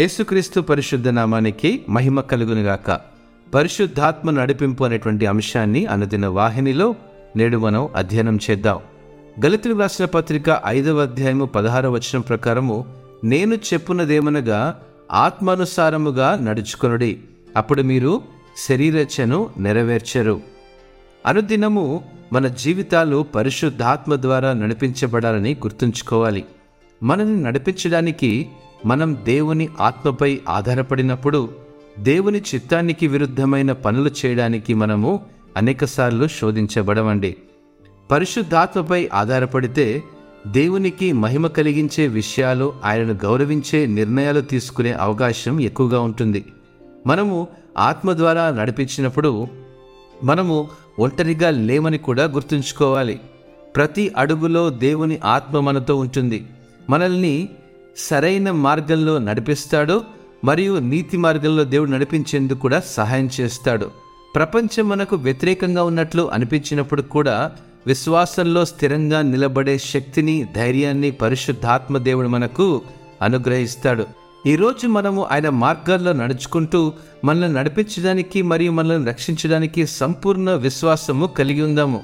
[0.00, 3.00] యేసుక్రీస్తు పరిశుద్ధ నామానికి మహిమ కలుగునుగాక.
[3.54, 6.94] పరిశుద్ధాత్మ నడిపింపు అనేటువంటి అంశాన్ని అనుదిన వాహినిలో
[7.36, 8.78] నేడు మనం అధ్యయనం చేద్దాం.
[9.44, 12.84] గలితులు రాసిన పత్రిక ఐదవ అధ్యాయము పదహార వచనం ప్రకారము
[13.24, 14.80] నేను చెప్పున్నదేమనగా
[15.12, 17.18] ఆత్మానుసారముగా నడుచుకొనుడి
[17.56, 18.22] అప్పుడు మీరు
[18.68, 20.40] శరీరచను నెరవేర్చరు.
[21.26, 26.44] అనుదినము మన జీవితాలు పరిశుద్ధాత్మ ద్వారా నడిపించబడాలని గుర్తుంచుకోవాలి.
[27.02, 28.48] మనల్ని నడిపించడానికి
[28.84, 31.48] మనం దేవుని ఆత్మపై ఆధారపడినప్పుడు
[31.98, 35.20] దేవుని చిత్తానికి విరుద్ధమైన పనులు చేయడానికి మనము
[35.56, 37.36] అనేకసార్లు శోధించబడవండి.
[38.10, 40.02] పరిశుద్ధాత్మపై ఆధారపడితే
[40.46, 46.44] దేవునికి మహిమ కలిగించే విషయాలు ఆయనను గౌరవించే నిర్ణయాలు తీసుకునే అవకాశం ఎక్కువగా ఉంటుంది.
[47.06, 47.48] మనము
[47.78, 49.46] ఆత్మ ద్వారా నడిపించినప్పుడు
[50.24, 53.20] మనము ఒంటరిగా లేమని కూడా గుర్తుంచుకోవాలి.
[53.76, 56.46] ప్రతి అడుగులో దేవుని ఆత్మ మనతో ఉంటుంది.
[56.90, 57.48] మనల్ని
[57.96, 60.04] సరైన మార్గంలో నడిపిస్తాడు
[60.44, 63.90] మరియు నీతి మార్గంలో దేవుడు నడిపించేందుకు కూడా సహాయం చేస్తాడు.
[64.34, 67.52] ప్రపంచం మనకు వ్యతిరేకంగా ఉన్నట్లు అనిపించినప్పుడు కూడా
[67.86, 72.82] విశ్వాసంలో స్థిరంగా నిలబడే శక్తిని ధైర్యాన్ని పరిశుద్ధాత్మ దేవుడు మనకు
[73.22, 74.06] అనుగ్రహిస్తాడు.
[74.46, 76.92] ఈరోజు మనము ఆయన మార్గాల్లో నడుచుకుంటూ
[77.24, 82.02] మనల్ని నడిపించడానికి మరియు మనల్ని రక్షించడానికి సంపూర్ణ విశ్వాసము కలిగి ఉందాము.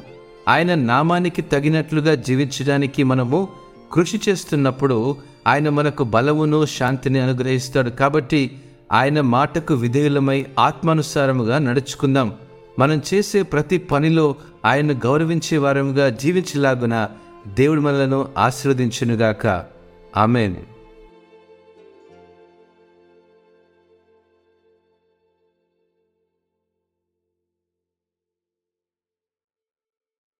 [0.48, 3.48] ఆయన నామానికి తగినట్లుగా జీవించడానికి మనము
[3.92, 5.16] కృషి చేస్తున్నప్పుడు
[5.51, 7.91] ఆయన మనకు బలమును శాంతిని అనుగ్రహిస్తాడు.
[7.91, 8.62] కాబట్టి
[8.93, 12.33] ఆయన మాటకు విధేయులమై ఆత్మానుసారముగా నడుచుకుందాం.
[12.79, 14.34] మనం చేసే ప్రతి పనిలో
[14.65, 17.09] ఆయన గౌరవించే వారముగా జీవించలాగున
[17.48, 19.65] దేవుడు మనలను ఆశీర్వదించునుగాక.
[20.17, 20.56] ఆమెన్.